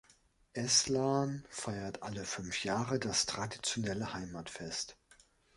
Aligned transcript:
Eslarn 0.53 1.45
feiert 1.51 2.01
alle 2.01 2.25
fünf 2.25 2.63
Jahre 2.63 2.97
das 2.97 3.27
traditionelle 3.27 4.15
Heimatfest. 4.15 4.97